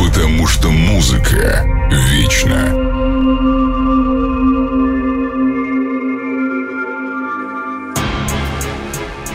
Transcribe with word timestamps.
потому 0.00 0.46
что 0.46 0.70
музыка 0.70 1.66
вечна. 1.90 2.74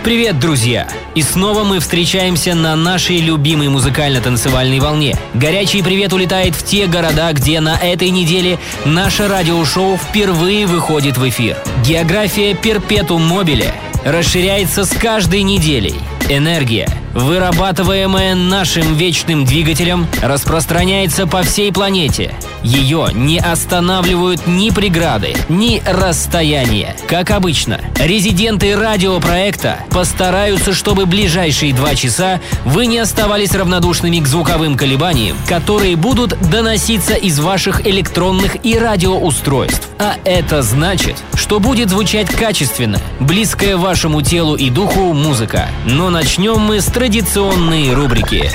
Привет, 0.03 0.39
друзья! 0.39 0.88
И 1.13 1.21
снова 1.21 1.63
мы 1.63 1.80
встречаемся 1.80 2.55
на 2.55 2.75
нашей 2.75 3.19
любимой 3.19 3.69
музыкально-танцевальной 3.69 4.80
волне. 4.80 5.16
Горячий 5.33 5.83
привет 5.83 6.13
улетает 6.13 6.55
в 6.55 6.63
те 6.63 6.88
города, 6.88 7.31
где 7.33 7.59
на 7.59 7.77
этой 7.77 8.09
неделе 8.09 8.59
наше 8.86 9.27
радиошоу 9.27 9.97
впервые 9.97 10.67
выходит 10.67 11.17
в 11.17 11.30
эфир. 11.30 11.58
География 11.86 12.55
Перпетум 12.55 13.23
Мобиле 13.23 13.71
расширяется 14.03 14.86
с 14.86 14.89
каждой 14.89 15.43
неделей. 15.43 15.95
Энергия– 16.30 16.88
вырабатываемая 17.16 18.35
нашим 18.35 18.94
вечным 18.94 19.45
двигателем, 19.45 20.05
распространяется 20.21 21.25
по 21.25 21.41
всей 21.41 21.71
планете. 21.71 22.35
Ее 22.66 23.09
не 23.13 23.38
останавливают 23.38 24.47
ни 24.47 24.71
преграды, 24.71 25.35
ни 25.49 25.83
расстояния. 25.85 26.95
Как 27.08 27.30
обычно, 27.30 27.80
резиденты 27.99 28.75
радиопроекта 28.75 29.77
постараются, 29.91 30.73
чтобы 30.73 31.05
ближайшие 31.05 31.75
два 31.75 31.93
часа 31.93 32.41
вы 32.66 32.88
не 32.88 32.97
оставались 32.97 33.53
равнодушными 33.53 34.17
к 34.17 34.27
звуковым 34.27 34.77
колебаниям, 34.77 35.38
которые 35.47 35.95
будут 35.95 36.39
доноситься 36.49 37.13
из 37.13 37.39
ваших 37.39 37.86
электронных 37.86 38.66
и 38.66 38.80
радиоустройств. 38.80 39.88
А 39.99 40.16
это 40.25 40.63
значит, 40.63 41.17
что 41.36 41.59
будет 41.59 41.91
звучать 41.91 42.31
качественно, 42.31 42.99
близкая 43.19 43.77
вашему 43.77 44.23
телу 44.23 44.55
и 44.55 44.71
духу 44.71 45.13
музыка. 45.13 45.69
Но 45.86 46.09
начнем 46.09 46.59
мы 46.61 46.81
с 46.81 46.86
традиционные 46.86 47.93
рубрики. 47.93 48.49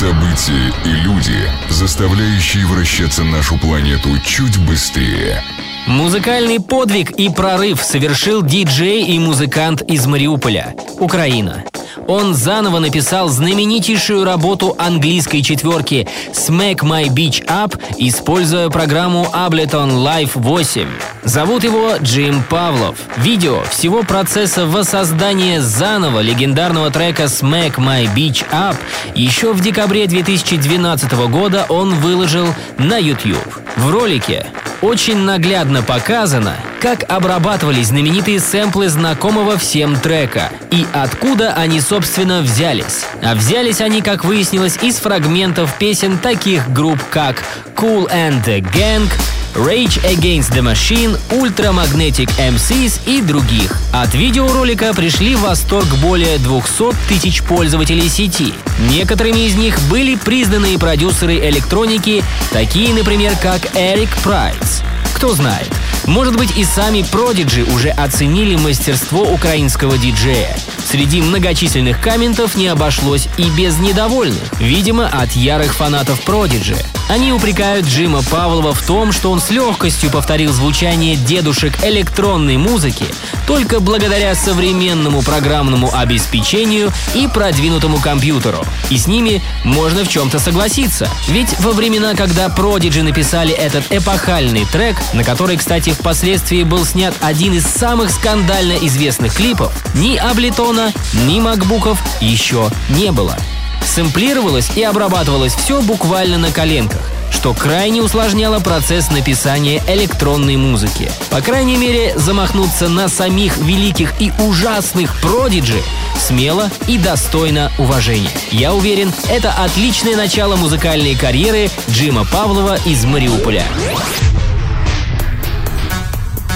События 0.00 0.72
и 0.86 0.88
люди, 0.88 1.36
заставляющие 1.68 2.66
вращаться 2.66 3.22
нашу 3.22 3.58
планету 3.58 4.08
чуть 4.24 4.56
быстрее. 4.66 5.42
Музыкальный 5.86 6.58
подвиг 6.58 7.10
и 7.10 7.28
прорыв 7.28 7.82
совершил 7.82 8.40
диджей 8.40 9.02
и 9.02 9.18
музыкант 9.18 9.82
из 9.82 10.06
Мариуполя, 10.06 10.74
Украина. 10.98 11.66
Он 12.06 12.34
заново 12.34 12.78
написал 12.78 13.28
знаменитейшую 13.28 14.24
работу 14.24 14.74
английской 14.78 15.42
четверки 15.42 16.08
«Smack 16.32 16.78
My 16.78 17.08
Beach 17.08 17.44
Up», 17.46 17.78
используя 17.98 18.68
программу 18.70 19.28
Ableton 19.32 20.04
Live 20.04 20.32
8. 20.34 20.86
Зовут 21.24 21.64
его 21.64 21.96
Джим 22.02 22.42
Павлов. 22.48 22.96
Видео 23.16 23.62
всего 23.70 24.02
процесса 24.02 24.66
воссоздания 24.66 25.60
заново 25.60 26.20
легендарного 26.20 26.90
трека 26.90 27.24
«Smack 27.24 27.76
My 27.76 28.12
Beach 28.14 28.44
Up» 28.50 28.76
еще 29.14 29.52
в 29.52 29.60
декабре 29.60 30.06
2012 30.06 31.12
года 31.28 31.66
он 31.68 31.94
выложил 31.96 32.46
на 32.78 32.98
YouTube. 32.98 33.36
В 33.76 33.90
ролике 33.90 34.46
очень 34.82 35.18
наглядно 35.18 35.82
показано, 35.82 36.56
как 36.80 37.04
обрабатывались 37.08 37.88
знаменитые 37.88 38.40
сэмплы 38.40 38.88
знакомого 38.88 39.58
всем 39.58 39.96
трека 39.96 40.50
и 40.70 40.86
откуда 40.94 41.52
они, 41.52 41.78
собственно, 41.80 42.40
взялись. 42.40 43.04
А 43.22 43.34
взялись 43.34 43.82
они, 43.82 44.00
как 44.00 44.24
выяснилось, 44.24 44.78
из 44.80 44.96
фрагментов 44.96 45.74
песен 45.78 46.18
таких 46.18 46.72
групп, 46.72 46.98
как 47.10 47.44
Cool 47.76 48.10
and 48.10 48.42
the 48.44 48.60
Gang, 48.60 49.08
Rage 49.54 50.02
Against 50.04 50.52
the 50.54 50.62
Machine, 50.62 51.18
Ultramagnetic 51.30 52.30
MCs 52.38 53.00
и 53.06 53.20
других. 53.20 53.76
От 53.92 54.14
видеоролика 54.14 54.94
пришли 54.94 55.34
в 55.34 55.42
восторг 55.42 55.88
более 55.96 56.38
200 56.38 56.94
тысяч 57.08 57.42
пользователей 57.42 58.08
сети. 58.08 58.54
Некоторыми 58.90 59.40
из 59.40 59.54
них 59.54 59.78
были 59.90 60.14
признанные 60.14 60.78
продюсеры 60.78 61.36
электроники, 61.48 62.24
такие, 62.52 62.94
например, 62.94 63.34
как 63.42 63.76
Эрик 63.76 64.16
Прайс. 64.22 64.82
Кто 65.20 65.34
знает, 65.34 65.68
может 66.06 66.34
быть 66.34 66.56
и 66.56 66.64
сами 66.64 67.02
Продиджи 67.02 67.62
уже 67.64 67.90
оценили 67.90 68.56
мастерство 68.56 69.20
украинского 69.20 69.98
диджея. 69.98 70.56
Среди 70.82 71.20
многочисленных 71.20 72.00
комментов 72.00 72.56
не 72.56 72.68
обошлось 72.68 73.28
и 73.36 73.50
без 73.50 73.76
недовольных, 73.76 74.58
видимо, 74.58 75.08
от 75.08 75.32
ярых 75.32 75.74
фанатов 75.74 76.22
Продиджи. 76.22 76.78
Они 77.10 77.32
упрекают 77.32 77.86
Джима 77.86 78.22
Павлова 78.22 78.72
в 78.72 78.86
том, 78.86 79.10
что 79.10 79.32
он 79.32 79.40
с 79.40 79.50
легкостью 79.50 80.12
повторил 80.12 80.52
звучание 80.52 81.16
дедушек 81.16 81.84
электронной 81.84 82.56
музыки 82.56 83.04
только 83.48 83.80
благодаря 83.80 84.36
современному 84.36 85.20
программному 85.20 85.92
обеспечению 85.92 86.92
и 87.16 87.26
продвинутому 87.26 87.98
компьютеру. 87.98 88.64
И 88.90 88.96
с 88.96 89.08
ними 89.08 89.42
можно 89.64 90.04
в 90.04 90.08
чем-то 90.08 90.38
согласиться. 90.38 91.08
Ведь 91.26 91.58
во 91.58 91.72
времена, 91.72 92.14
когда 92.14 92.48
Продиджи 92.48 93.02
написали 93.02 93.52
этот 93.52 93.90
эпохальный 93.90 94.64
трек, 94.64 94.96
на 95.12 95.24
который, 95.24 95.56
кстати, 95.56 95.90
впоследствии 95.90 96.62
был 96.62 96.86
снят 96.86 97.12
один 97.22 97.54
из 97.54 97.64
самых 97.64 98.12
скандально 98.12 98.74
известных 98.86 99.34
клипов, 99.34 99.72
ни 99.96 100.16
Аблетона, 100.16 100.92
ни 101.26 101.40
макбуков 101.40 102.00
еще 102.20 102.70
не 102.88 103.10
было. 103.10 103.36
Сэмплировалось 103.84 104.70
и 104.76 104.82
обрабатывалось 104.82 105.54
все 105.54 105.82
буквально 105.82 106.38
на 106.38 106.50
коленках 106.50 107.00
что 107.30 107.54
крайне 107.54 108.02
усложняло 108.02 108.58
процесс 108.60 109.10
написания 109.10 109.82
электронной 109.88 110.56
музыки. 110.56 111.10
По 111.30 111.40
крайней 111.40 111.76
мере, 111.76 112.12
замахнуться 112.18 112.88
на 112.88 113.08
самих 113.08 113.56
великих 113.58 114.20
и 114.20 114.30
ужасных 114.40 115.18
продиджи 115.22 115.80
смело 116.18 116.70
и 116.86 116.98
достойно 116.98 117.72
уважения. 117.78 118.30
Я 118.50 118.74
уверен, 118.74 119.12
это 119.30 119.52
отличное 119.52 120.16
начало 120.16 120.56
музыкальной 120.56 121.14
карьеры 121.14 121.70
Джима 121.88 122.26
Павлова 122.26 122.76
из 122.84 123.04
Мариуполя. 123.04 123.64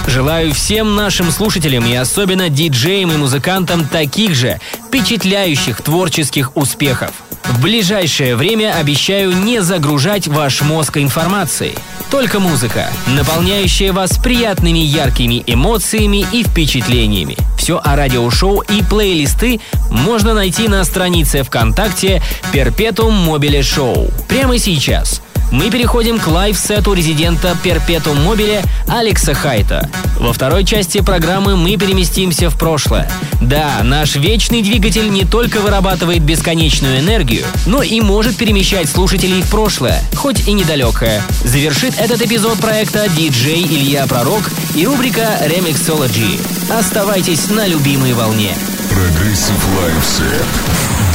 Желаю 0.07 0.53
всем 0.53 0.95
нашим 0.97 1.31
слушателям 1.31 1.87
и 1.87 1.95
особенно 1.95 2.49
диджеям 2.49 3.11
и 3.13 3.17
музыкантам 3.17 3.87
таких 3.87 4.35
же 4.35 4.61
впечатляющих 4.87 5.81
творческих 5.81 6.57
успехов. 6.57 7.11
В 7.45 7.61
ближайшее 7.61 8.37
время 8.37 8.75
обещаю 8.75 9.33
не 9.33 9.61
загружать 9.61 10.29
ваш 10.29 10.63
мозг 10.63 10.97
информацией. 10.97 11.75
Только 12.11 12.41
музыка, 12.41 12.89
наполняющая 13.07 13.93
вас 13.93 14.19
приятными 14.19 14.79
яркими 14.79 15.43
эмоциями 15.47 16.27
и 16.33 16.43
впечатлениями. 16.43 17.37
Все 17.59 17.81
о 17.83 17.97
радиошоу 17.97 18.61
и 18.61 18.83
плейлисты 18.83 19.61
можно 19.91 20.33
найти 20.33 20.69
на 20.69 20.85
странице 20.85 21.43
ВКонтакте 21.43 22.23
Perpetuum 22.53 23.27
Mobile 23.27 23.61
Show. 23.61 24.13
Прямо 24.29 24.59
сейчас– 24.59 25.21
мы 25.55 25.71
переходим 25.71 26.19
к 26.19 26.27
лайв-сету 26.27 26.95
резидента 26.95 27.57
Perpetuum 27.63 28.21
Mobile 28.25 28.63
Алекса 28.89 29.35
Хайта. 29.35 29.89
Во 30.19 30.33
второй 30.33 30.65
части 30.65 31.01
программы 31.01 31.57
мы 31.57 31.77
переместимся 31.77 32.51
в 32.51 32.59
прошлое. 32.59 33.09
Да, 33.41 33.81
наш 33.85 34.17
вечный 34.17 34.63
двигатель 34.63 35.09
не 35.11 35.25
только 35.25 35.61
вырабатывает 35.61 36.23
бесконечную 36.23 36.99
энергию, 36.99 37.47
но 37.67 37.83
и 37.83 38.01
может 38.01 38.37
перемещать 38.37 38.89
слушателей 38.89 39.43
в 39.43 39.49
прошлое, 39.49 40.03
хоть 40.17 40.49
и 40.49 40.53
недалекое. 40.53 41.23
Завершит 41.45 41.95
этот 41.99 42.21
эпизод 42.21 42.59
проекта 42.59 43.09
диджей 43.09 43.63
Илья 43.63 44.07
Пророк 44.09 44.51
и 44.75 44.85
рубрика 44.85 45.39
Remixology. 45.47 46.41
Оставайтесь 46.77 47.49
на 47.49 47.67
любимой 47.69 48.13
волне. 48.13 48.57
Progressive 48.91 49.69
live 49.81 50.14
set. 50.14 50.47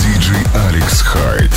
Диджей 0.02 0.44
Алекс 0.70 1.02
Хайт. 1.02 1.52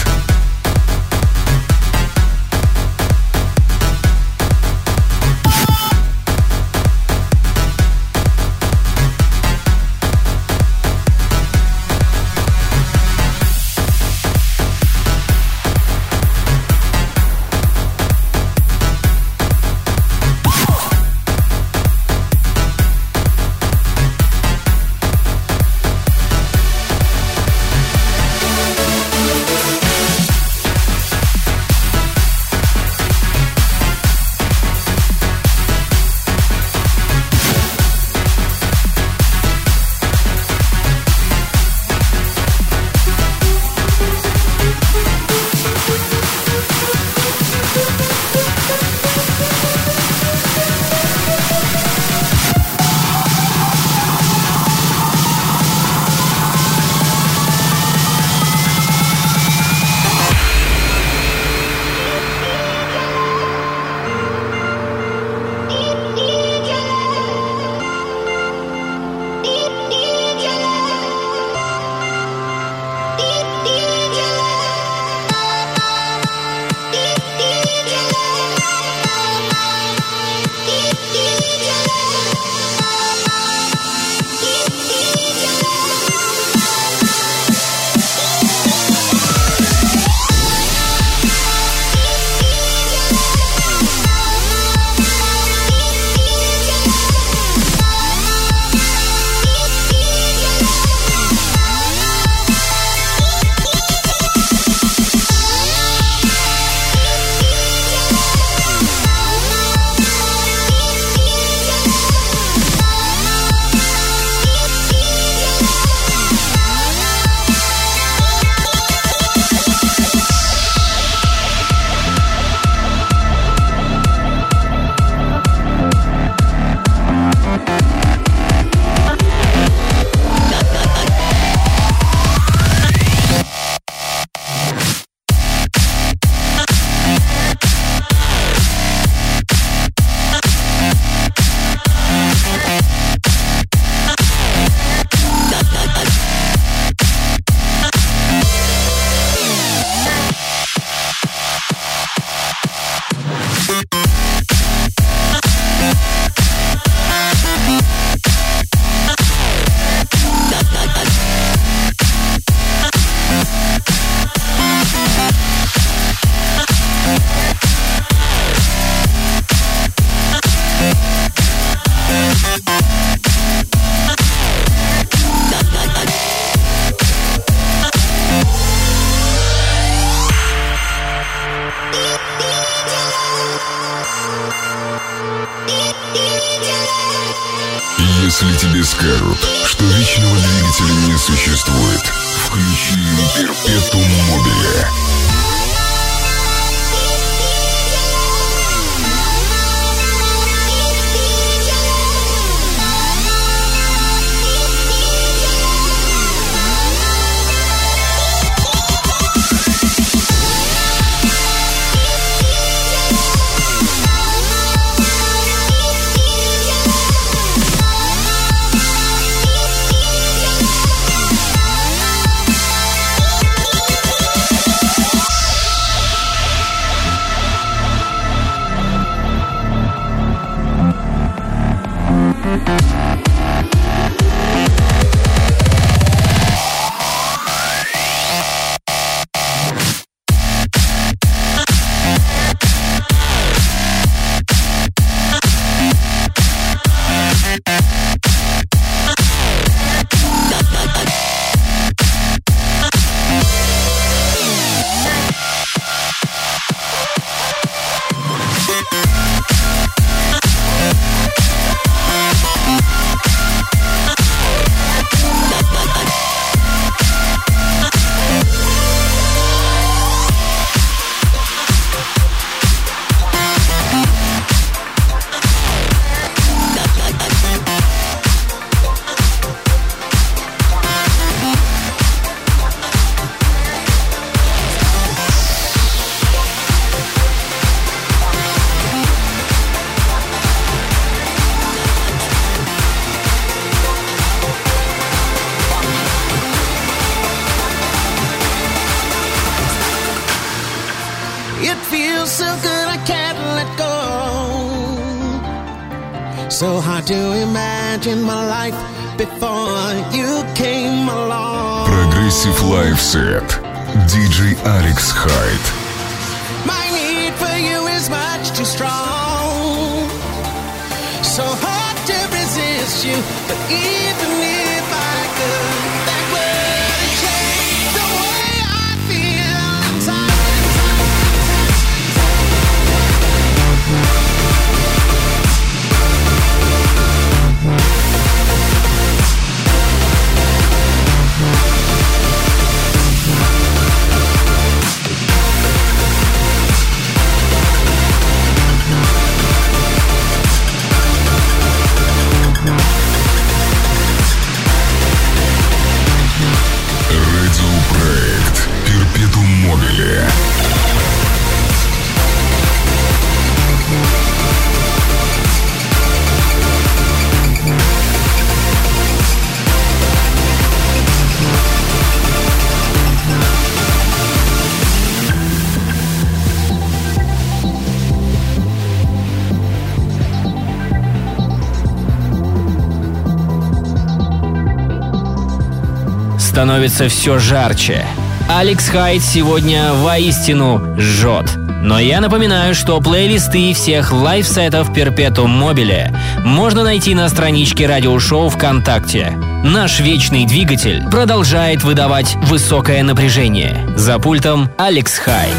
Становится 386.63 387.09
все 387.09 387.41
жарче. 387.41 388.07
Алекс 388.49 388.89
Хайд 388.89 389.21
сегодня 389.21 389.93
воистину 389.95 390.95
жжет. 390.97 391.59
Но 391.83 391.99
я 391.99 392.21
напоминаю, 392.21 392.77
что 392.77 393.01
плейлисты 393.01 393.75
всех 393.75 394.13
лайфсетов 394.13 394.91
Perpetuum 394.91 395.61
Mobile 395.61 396.17
можно 396.45 396.85
найти 396.85 397.17
на 397.17 397.29
страничке 397.29 397.89
радиошоу 397.89 398.49
ВКонтакте. 398.49 399.33
Наш 399.65 399.99
вечный 399.99 400.47
двигатель 400.47 401.03
продолжает 401.11 401.83
выдавать 401.83 402.37
высокое 402.45 403.03
напряжение. 403.03 403.85
За 403.97 404.21
пультом 404.21 404.71
Алекс 404.79 405.19
Хайд. 405.19 405.57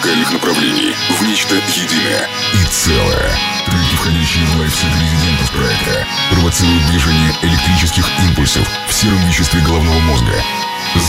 Музыкальных 0.00 0.32
направлений 0.32 0.94
в 1.18 1.26
нечто 1.26 1.54
единое 1.54 2.28
и 2.54 2.66
целое. 2.70 3.38
Треки, 3.66 3.94
входящие 3.96 4.46
в 4.46 4.58
лайфсет 4.58 4.88
резидентов 4.98 5.50
проекта, 5.50 6.06
провоцируют 6.30 6.86
движение 6.86 7.34
электрических 7.42 8.06
импульсов 8.26 8.66
в 8.88 8.94
сером 8.94 9.22
веществе 9.26 9.60
головного 9.60 9.98
мозга. 10.00 10.32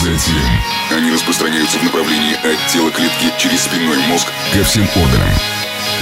Затем 0.01 0.43
они 0.91 1.10
распространяются 1.10 1.77
в 1.79 1.83
направлении 1.83 2.33
от 2.33 2.67
тела 2.67 2.91
клетки 2.91 3.31
через 3.38 3.62
спинной 3.62 3.98
мозг 4.07 4.27
ко 4.53 4.63
всем 4.65 4.88
органам. 4.95 5.29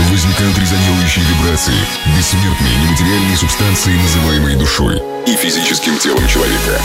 Возникают 0.09 0.57
резонирующие 0.57 1.25
вибрации, 1.25 1.77
бессмертные 2.17 2.75
нематериальные 2.77 3.37
субстанции, 3.37 3.93
называемые 4.01 4.57
душой 4.57 4.99
и 5.27 5.35
физическим 5.35 5.97
телом 5.99 6.27
человека. 6.27 6.81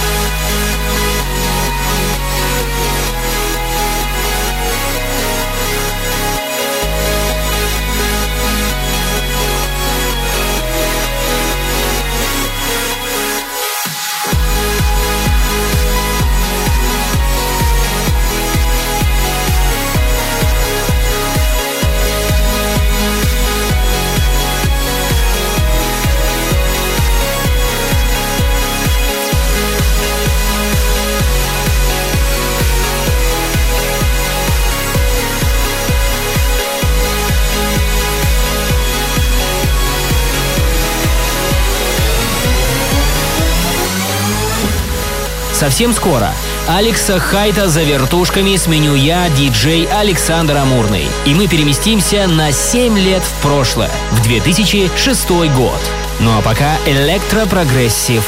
Совсем 45.54 45.92
скоро 45.92 46.32
Алекса 46.66 47.20
Хайта 47.20 47.68
за 47.68 47.84
вертушками 47.84 48.56
сменю 48.56 48.96
я, 48.96 49.30
диджей 49.30 49.86
Александр 49.86 50.56
Амурный. 50.56 51.06
И 51.26 51.34
мы 51.34 51.46
переместимся 51.46 52.26
на 52.26 52.50
7 52.50 52.98
лет 52.98 53.22
в 53.22 53.42
прошлое, 53.42 53.90
в 54.10 54.22
2006 54.22 55.30
год. 55.56 55.80
Ну 56.18 56.36
а 56.36 56.42
пока 56.42 56.76
электропрогрессив 56.86 58.24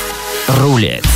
рулит. 0.46 1.15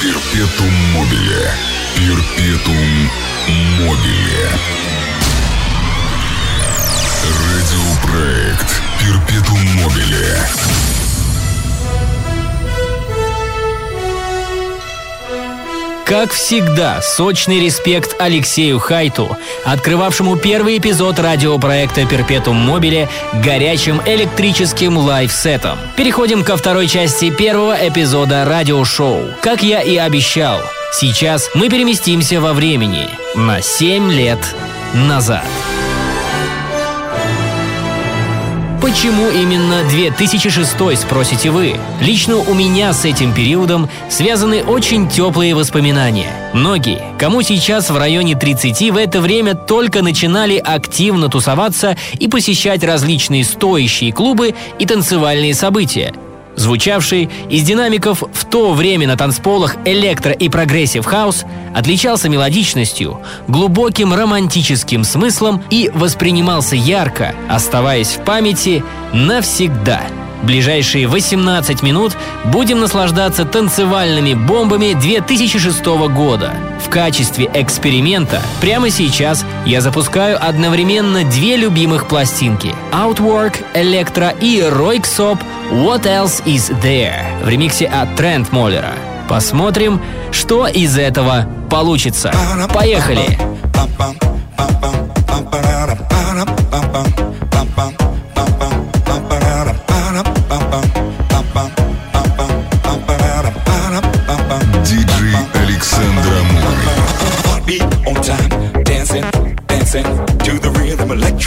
Перпетум 0.00 0.72
Мобиле. 0.92 1.52
Перпетум 1.96 3.10
Мобиле. 3.80 4.50
Радиопроект 7.24 8.80
Перпетум 9.00 9.58
Мобиле. 9.74 11.07
Как 16.08 16.32
всегда, 16.32 17.02
сочный 17.02 17.60
респект 17.60 18.16
Алексею 18.18 18.78
Хайту, 18.78 19.36
открывавшему 19.66 20.38
первый 20.38 20.78
эпизод 20.78 21.18
радиопроекта 21.18 22.06
«Перпетум 22.06 22.56
Мобиле» 22.56 23.10
горячим 23.44 24.00
электрическим 24.06 24.96
лайфсетом. 24.96 25.78
Переходим 25.96 26.44
ко 26.44 26.56
второй 26.56 26.86
части 26.86 27.28
первого 27.28 27.76
эпизода 27.78 28.46
радиошоу. 28.46 29.20
Как 29.42 29.62
я 29.62 29.82
и 29.82 29.96
обещал, 29.96 30.62
сейчас 30.94 31.50
мы 31.52 31.68
переместимся 31.68 32.40
во 32.40 32.54
времени 32.54 33.10
на 33.34 33.60
7 33.60 34.10
лет 34.10 34.40
назад. 34.94 35.44
Почему 38.98 39.30
именно 39.30 39.84
2006, 39.88 40.98
спросите 40.98 41.52
вы? 41.52 41.76
Лично 42.00 42.36
у 42.36 42.52
меня 42.52 42.92
с 42.92 43.04
этим 43.04 43.32
периодом 43.32 43.88
связаны 44.10 44.64
очень 44.64 45.08
теплые 45.08 45.54
воспоминания. 45.54 46.50
Многие, 46.52 47.14
кому 47.16 47.42
сейчас 47.42 47.90
в 47.90 47.96
районе 47.96 48.34
30 48.34 48.90
в 48.90 48.96
это 48.96 49.20
время 49.20 49.54
только 49.54 50.02
начинали 50.02 50.56
активно 50.56 51.28
тусоваться 51.28 51.96
и 52.18 52.26
посещать 52.26 52.82
различные 52.82 53.44
стоящие 53.44 54.12
клубы 54.12 54.56
и 54.80 54.84
танцевальные 54.84 55.54
события– 55.54 56.12
звучавший 56.58 57.28
из 57.48 57.62
динамиков 57.62 58.22
в 58.32 58.44
то 58.44 58.72
время 58.72 59.06
на 59.06 59.16
танцполах 59.16 59.76
электро 59.84 60.32
и 60.32 60.48
прогрессив 60.48 61.04
хаус, 61.04 61.44
отличался 61.74 62.28
мелодичностью, 62.28 63.20
глубоким 63.46 64.12
романтическим 64.12 65.04
смыслом 65.04 65.62
и 65.70 65.90
воспринимался 65.94 66.76
ярко, 66.76 67.34
оставаясь 67.48 68.08
в 68.08 68.24
памяти 68.24 68.82
навсегда– 69.12 70.02
ближайшие 70.42 71.06
18 71.06 71.82
минут 71.82 72.16
будем 72.44 72.80
наслаждаться 72.80 73.44
танцевальными 73.44 74.34
бомбами 74.34 74.94
2006 74.94 75.84
года. 75.84 76.54
В 76.84 76.88
качестве 76.88 77.50
эксперимента 77.52 78.40
прямо 78.60 78.90
сейчас 78.90 79.44
я 79.66 79.80
запускаю 79.80 80.42
одновременно 80.42 81.24
две 81.24 81.56
любимых 81.56 82.08
пластинки– 82.08 82.74
Outwork, 82.92 83.56
Electro 83.74 84.34
и 84.40 84.60
Röyksopp 84.60 85.38
What 85.70 86.02
Else 86.04 86.42
Is 86.44 86.72
There 86.82 87.44
в 87.44 87.48
ремиксе 87.48 87.86
от 87.86 88.16
Трент 88.16 88.52
Моллера. 88.52 88.92
Посмотрим, 89.28 90.00
что 90.30 90.66
из 90.66 90.96
этого 90.96 91.46
получится. 91.68 92.32
Поехали! 92.72 93.38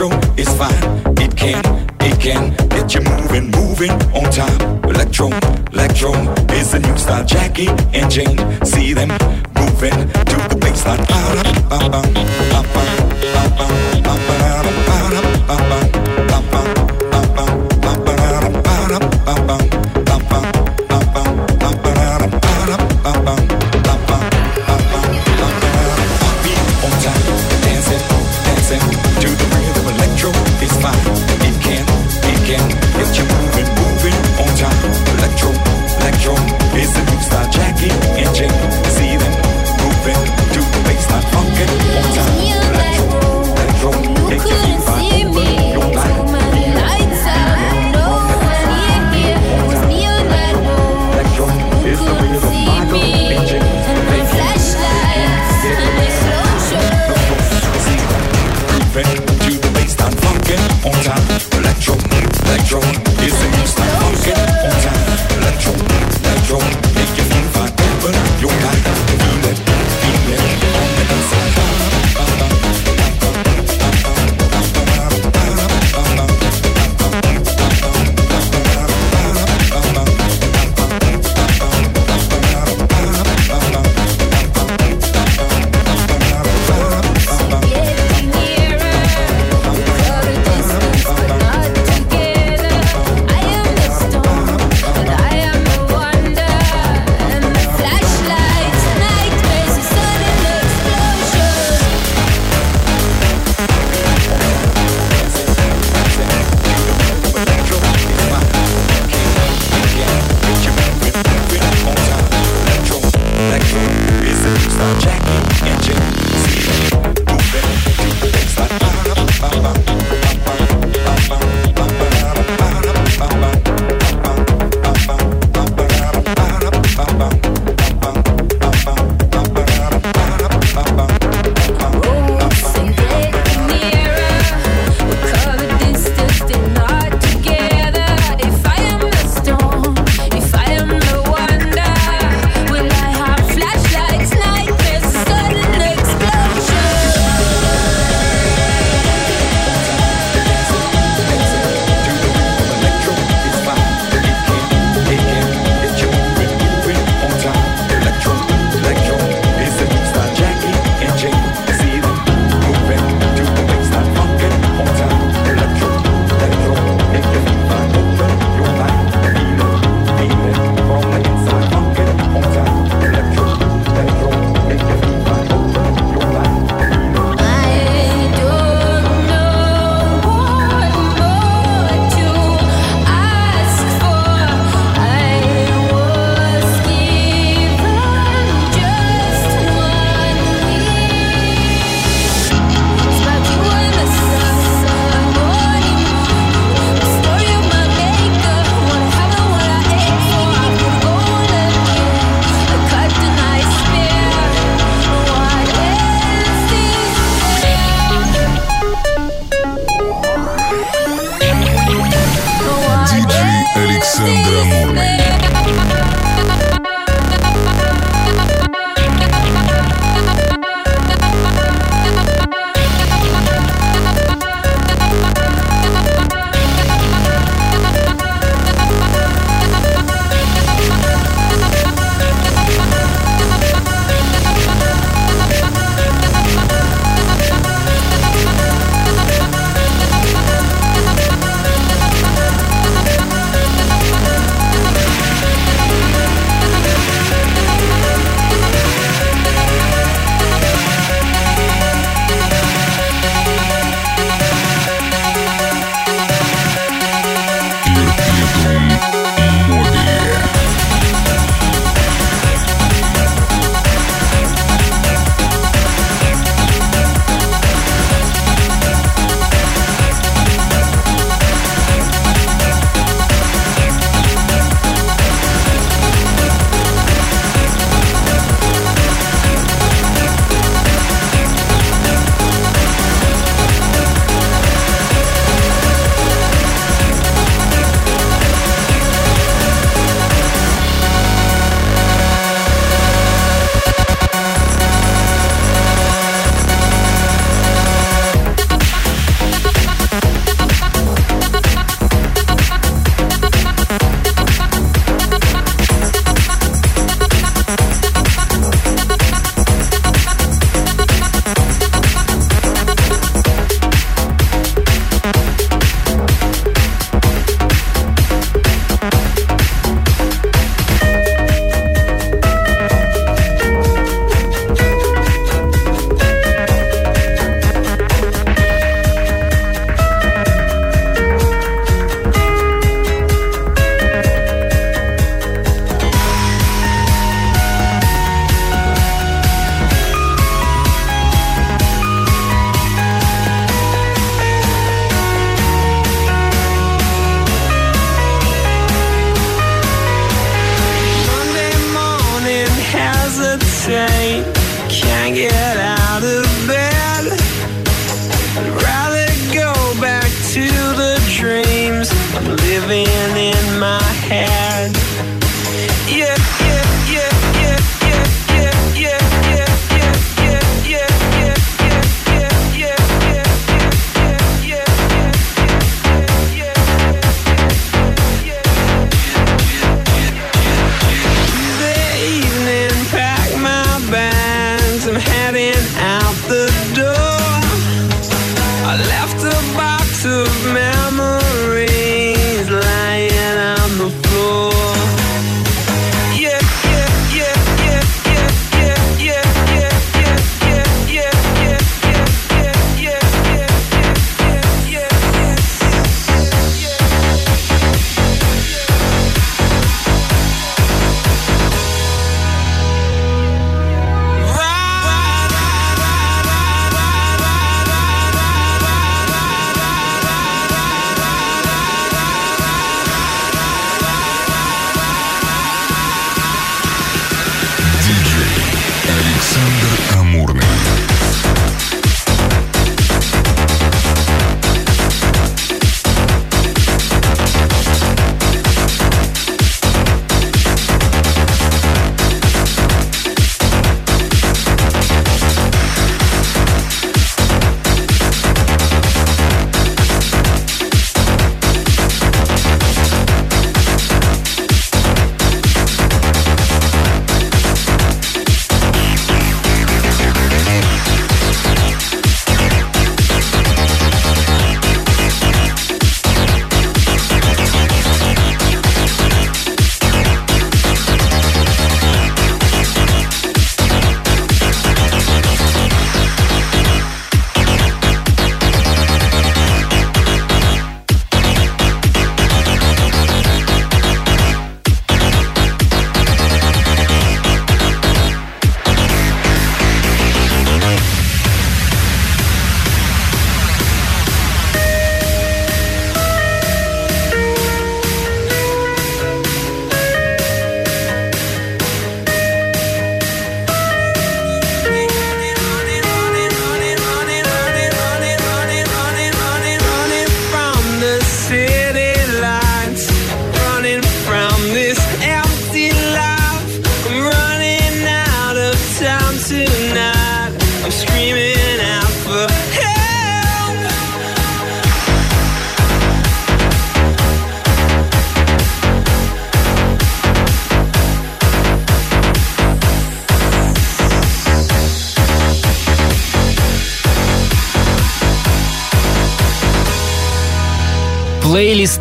Electro 0.02 0.10
is 0.38 0.50
fine. 0.58 1.18
It 1.18 1.36
can, 1.36 1.64
it 2.02 2.20
can 2.20 2.56
get 2.70 2.94
you 2.94 3.02
moving, 3.02 3.52
moving 3.52 3.92
on 4.16 4.32
time. 4.32 4.84
Electro, 4.84 5.28
electro 5.72 6.12
is 6.54 6.72
the 6.72 6.80
new 6.80 6.98
style. 6.98 7.26
Jackie 7.26 7.68
and 7.94 8.10
Jane, 8.10 8.38
see 8.66 8.94
them 8.94 9.10
moving 9.56 9.92
to 9.92 10.36
the 10.50 10.58
baseline. 10.60 11.12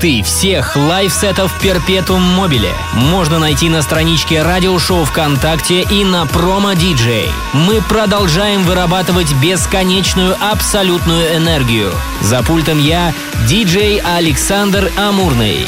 Плейлисты 0.00 0.22
всех 0.22 0.76
лайфсетов 0.76 1.52
Перпетум 1.60 2.22
Мобиле 2.22 2.72
можно 2.94 3.38
найти 3.38 3.68
на 3.68 3.82
страничке 3.82 4.42
радиошоу 4.42 5.04
ВКонтакте 5.04 5.82
и 5.82 6.04
на 6.04 6.24
промо-диджей. 6.26 7.28
Мы 7.52 7.82
продолжаем 7.82 8.62
вырабатывать 8.64 9.32
бесконечную 9.34 10.36
абсолютную 10.40 11.36
энергию. 11.36 11.92
За 12.22 12.42
пультом 12.42 12.78
я, 12.78 13.12
диджей 13.46 13.98
Александр 13.98 14.90
Амурный. 14.96 15.66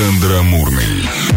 Александр 0.00 0.32
Амурный. 0.36 1.29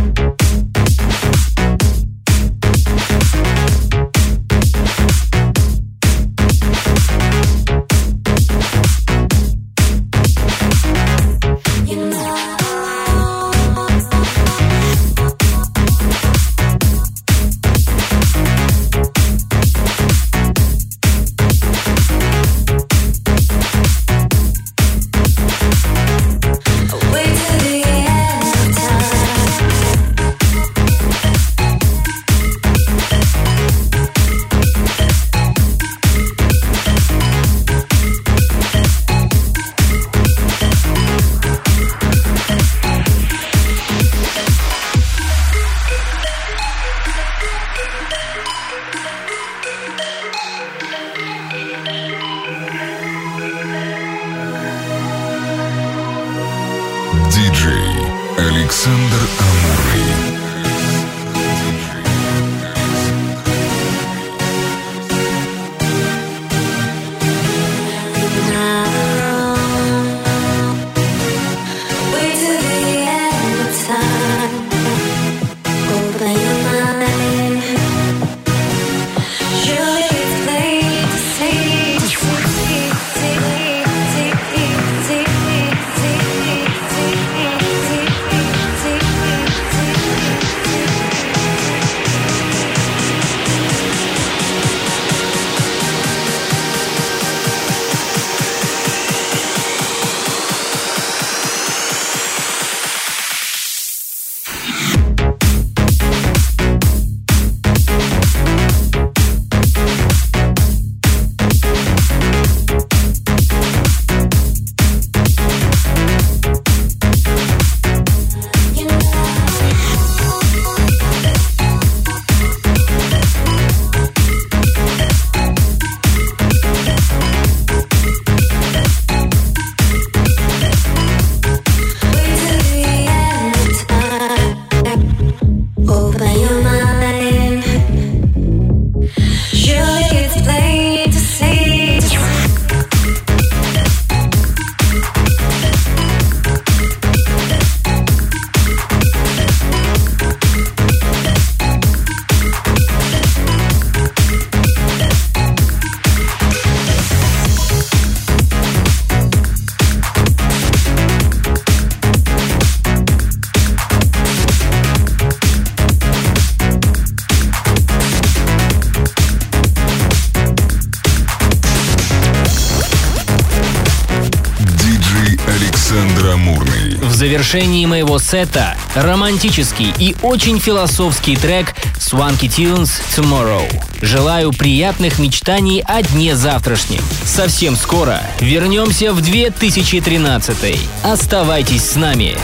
Завершении 177.53 177.85
моего 177.85 178.17
сета 178.17 178.75
романтический 178.95 179.93
и 179.99 180.15
очень 180.23 180.59
философский 180.59 181.35
трек 181.35 181.75
Swanky 181.99 182.49
Tunes 182.49 182.89
Tomorrow. 183.15 183.63
Желаю 184.01 184.51
приятных 184.51 185.19
мечтаний 185.19 185.83
о 185.85 186.01
дне 186.01 186.35
завтрашнем. 186.35 187.03
Совсем 187.23 187.75
скоро 187.75 188.19
вернемся 188.39 189.13
в 189.13 189.21
2013. 189.21 190.79
Оставайтесь 191.03 191.91
с 191.91 191.95
нами. 191.95 192.35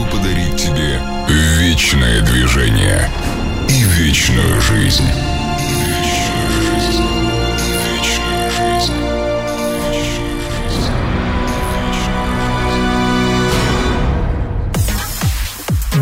готовы 0.00 0.10
подарить 0.10 0.56
тебе 0.56 1.00
вечное 1.58 2.20
движение 2.22 3.10
и 3.68 3.82
вечную 3.82 4.60
жизнь. 4.60 5.29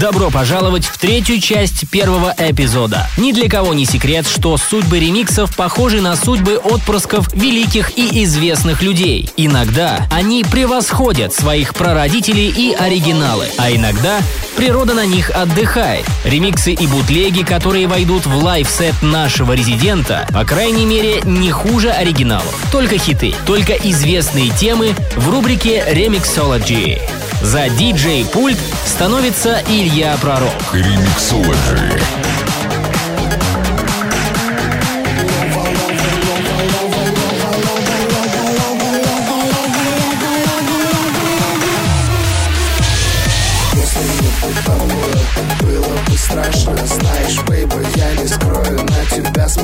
Добро 0.00 0.30
пожаловать 0.30 0.86
в 0.86 0.96
третью 0.96 1.40
часть 1.40 1.90
первого 1.90 2.32
эпизода. 2.38 3.08
Ни 3.16 3.32
для 3.32 3.48
кого 3.48 3.74
не 3.74 3.84
секрет, 3.84 4.28
что 4.28 4.56
судьбы 4.56 5.00
ремиксов 5.00 5.56
похожи 5.56 6.00
на 6.00 6.14
судьбы 6.14 6.56
отпрысков 6.56 7.34
великих 7.34 7.98
и 7.98 8.22
известных 8.22 8.80
людей. 8.80 9.28
Иногда 9.36 10.06
они 10.12 10.44
превосходят 10.44 11.34
своих 11.34 11.74
прародителей 11.74 12.48
и 12.48 12.74
оригиналы, 12.74 13.46
а 13.58 13.72
иногда 13.72 14.20
природа 14.56 14.94
на 14.94 15.04
них 15.04 15.30
отдыхает. 15.30 16.06
Ремиксы 16.24 16.74
и 16.74 16.86
бутлеги, 16.86 17.42
которые 17.42 17.88
войдут 17.88 18.24
в 18.26 18.36
лайфсет 18.36 19.02
нашего 19.02 19.52
резидента, 19.52 20.28
по 20.32 20.44
крайней 20.44 20.86
мере, 20.86 21.22
не 21.24 21.50
хуже 21.50 21.90
оригиналов. 21.90 22.54
Только 22.70 22.98
хиты, 22.98 23.34
только 23.46 23.72
известные 23.72 24.50
темы 24.50 24.94
в 25.16 25.28
рубрике 25.28 25.84
Remixology. 25.90 27.00
За 27.42 27.68
диджей-пульт 27.68 28.58
становится 28.84 29.62
Илья 29.68 30.16
Пророк. 30.20 30.52
Ремиксологи. 30.72 32.27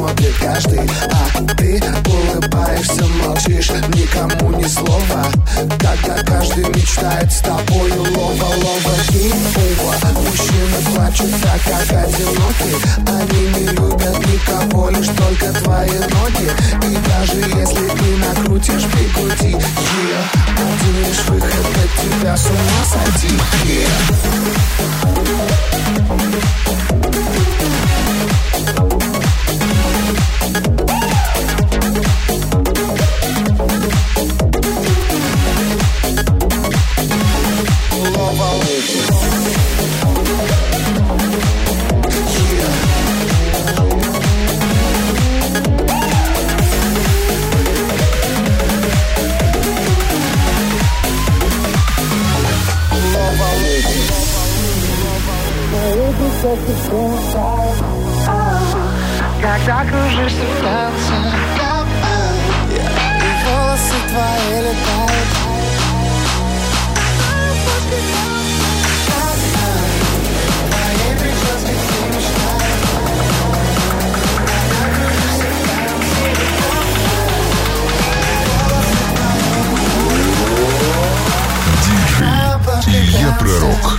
Смотрит 0.04 0.34
каждый, 0.38 0.80
а 1.10 1.30
ты 1.54 1.82
улыбаешься, 2.06 3.04
молчишь 3.06 3.70
Никому 3.94 4.50
ни 4.58 4.64
слова, 4.64 5.24
когда 5.78 6.22
каждый 6.22 6.68
мечтает 6.68 7.32
с 7.32 7.40
тобою 7.40 8.02
Лова, 8.14 8.44
лова 8.44 8.96
и 9.12 9.32
ува 9.80 9.94
Мужчины 10.20 10.78
плачут 10.94 11.32
так, 11.42 11.60
как 11.62 11.90
одиноки. 12.04 12.72
Они 13.06 13.42
не 13.48 13.66
любят 13.68 14.18
никого, 14.26 14.90
лишь 14.90 15.08
только 15.08 15.52
твои 15.60 15.98
ноги. 15.98 16.48
И 16.82 16.96
даже 17.08 17.38
если 17.58 17.88
ты 17.88 18.08
накрутишь 18.16 18.84
бигуди 18.84 19.52
yeah, 19.54 20.22
Один 20.58 20.96
лишь 21.06 21.24
выход 21.28 21.66
от 21.82 21.90
тебя 22.02 22.36
с 22.36 22.46
ума 22.46 22.80
сойти. 22.84 23.32
Yeah. 23.64 24.44
Когда 59.40 59.84
И 63.16 63.28
волосы 63.44 63.98
Пророк. 83.38 83.98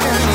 Очень 0.00 0.29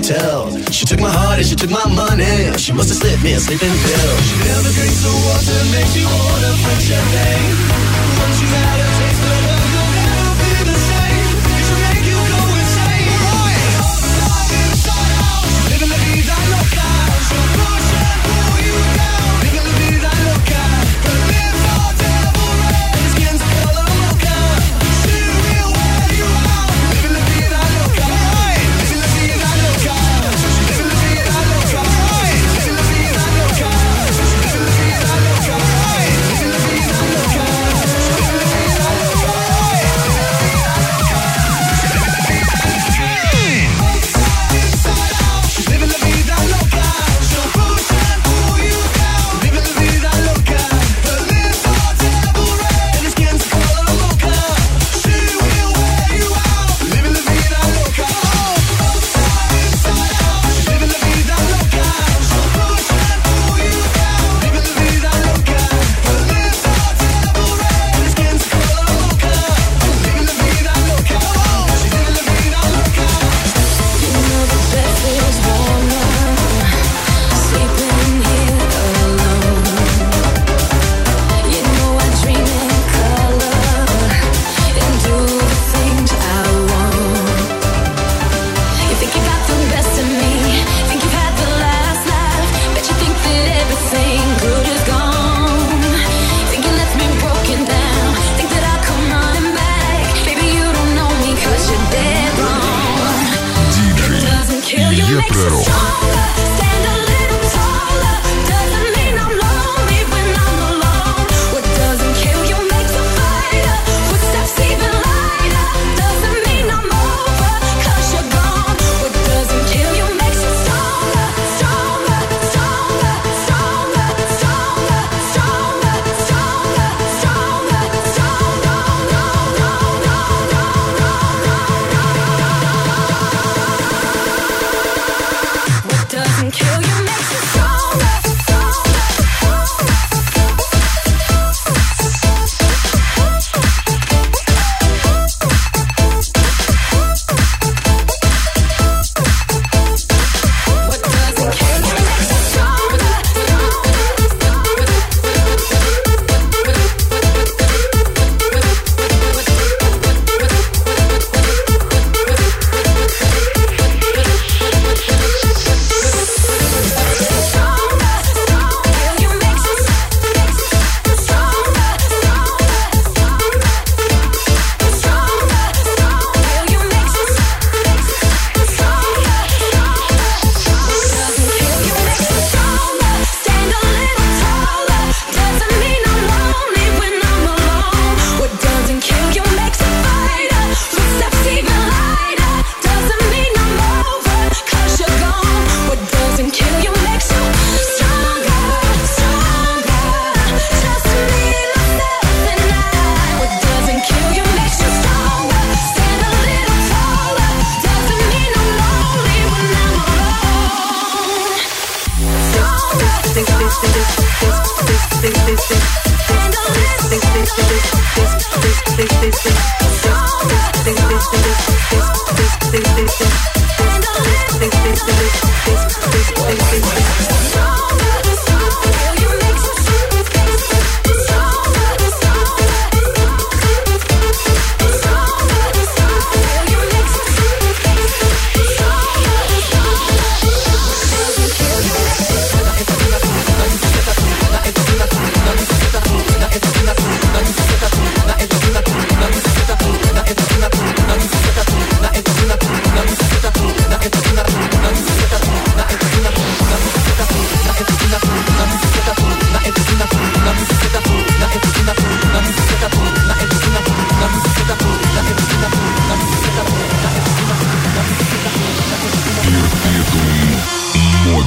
hotel. 0.00 0.50
She 0.72 0.84
took 0.84 1.00
my 1.00 1.10
heart 1.10 1.38
and 1.38 1.46
she 1.46 1.54
took 1.54 1.70
my 1.70 1.84
money. 1.94 2.56
She 2.58 2.72
must 2.72 2.88
have 2.88 2.98
slipped 2.98 3.22
me 3.22 3.32
a 3.32 3.40
sleeping 3.40 3.69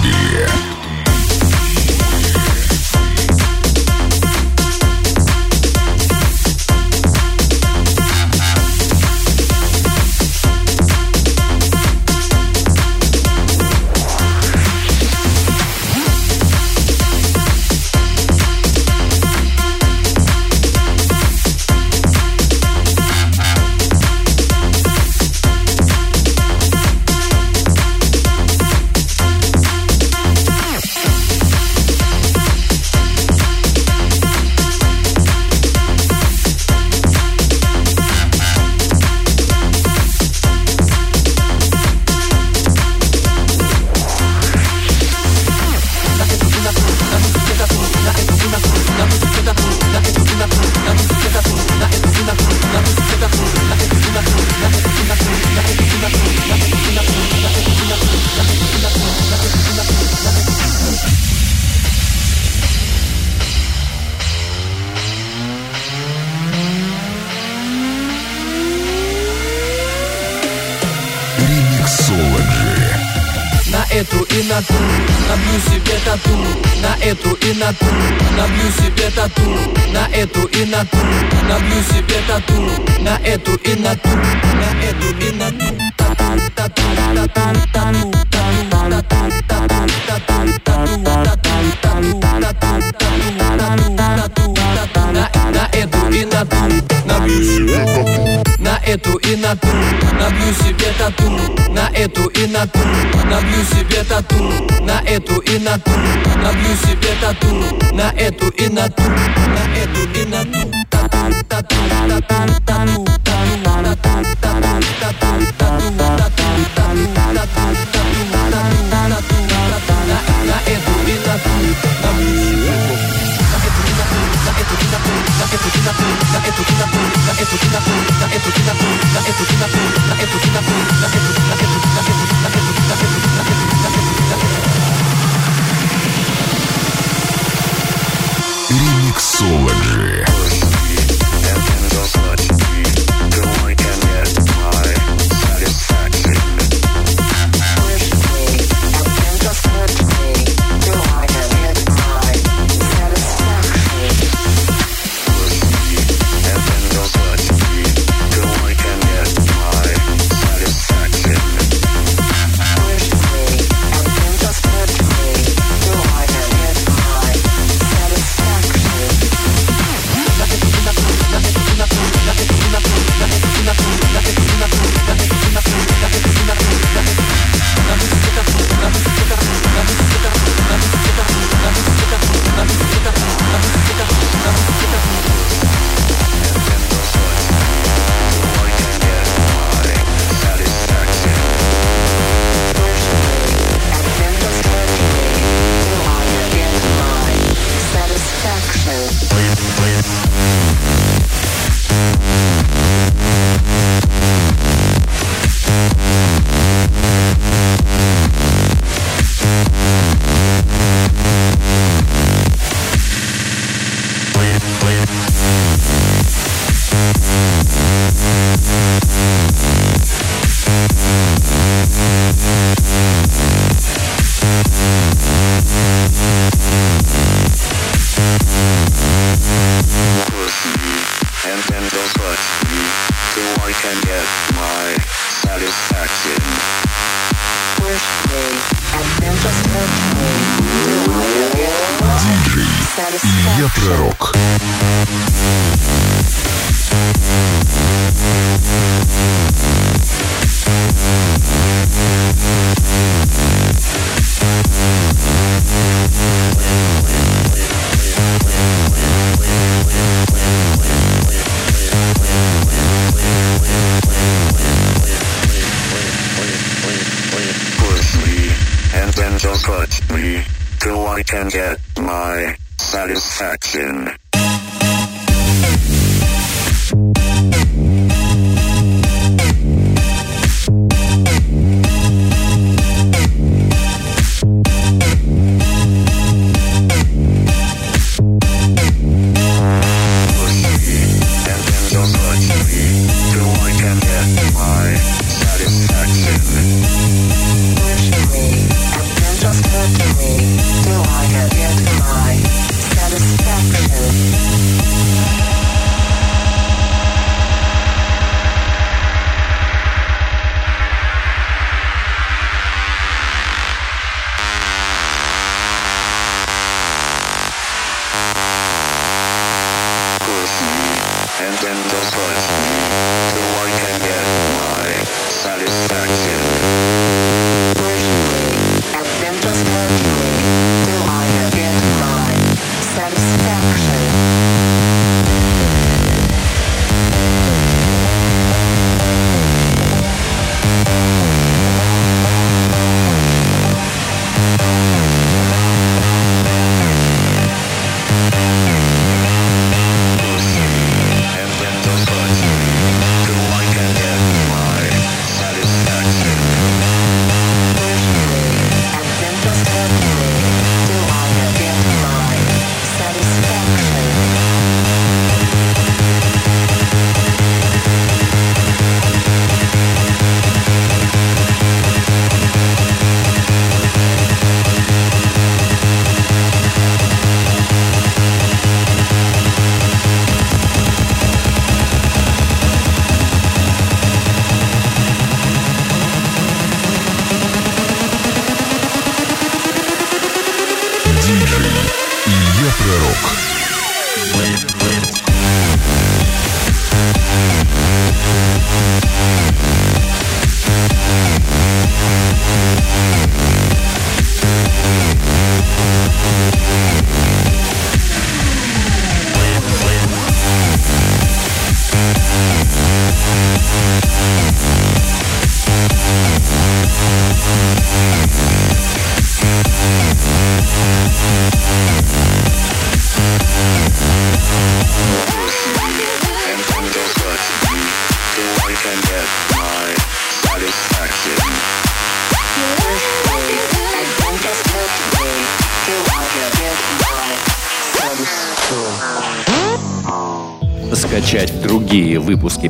Clube. 0.04 0.72